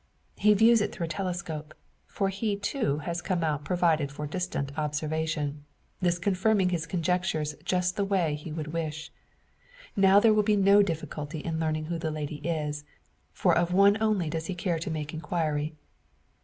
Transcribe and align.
He 0.35 0.55
views 0.55 0.81
it 0.81 0.91
through 0.91 1.05
a 1.05 1.09
telescope 1.09 1.75
for 2.07 2.29
he, 2.29 2.55
too, 2.55 2.97
has 3.05 3.21
come 3.21 3.43
out 3.43 3.63
provided 3.63 4.11
for 4.11 4.25
distant 4.25 4.75
observation 4.75 5.63
this 6.01 6.17
confirming 6.17 6.69
his 6.69 6.87
conjectures 6.87 7.53
just 7.63 7.93
in 7.93 7.97
the 7.97 8.07
way 8.09 8.33
he 8.33 8.51
would 8.51 8.73
wish. 8.73 9.11
Now 9.95 10.19
there 10.19 10.33
will 10.33 10.41
be 10.41 10.55
no 10.55 10.81
difficulty 10.81 11.37
in 11.41 11.59
learning 11.59 11.85
who 11.85 11.99
the 11.99 12.09
lady 12.09 12.37
is 12.37 12.83
for 13.31 13.55
of 13.55 13.73
one 13.73 13.95
only 14.01 14.27
does 14.27 14.47
he 14.47 14.55
care 14.55 14.79
to 14.79 14.89
make 14.89 15.13
inquiry. 15.13 15.75